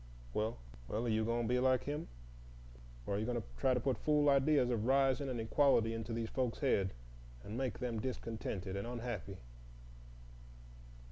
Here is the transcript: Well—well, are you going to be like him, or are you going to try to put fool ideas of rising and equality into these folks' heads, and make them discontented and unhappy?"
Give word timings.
Well—well, 0.33 1.05
are 1.05 1.09
you 1.09 1.23
going 1.23 1.43
to 1.43 1.47
be 1.47 1.59
like 1.59 1.83
him, 1.83 2.07
or 3.05 3.13
are 3.13 3.19
you 3.19 3.25
going 3.27 3.39
to 3.39 3.47
try 3.59 3.75
to 3.75 3.79
put 3.79 3.99
fool 3.99 4.29
ideas 4.29 4.71
of 4.71 4.87
rising 4.87 5.29
and 5.29 5.39
equality 5.39 5.93
into 5.93 6.11
these 6.11 6.29
folks' 6.31 6.57
heads, 6.57 6.93
and 7.43 7.55
make 7.55 7.77
them 7.77 7.99
discontented 8.01 8.75
and 8.75 8.87
unhappy?" 8.87 9.37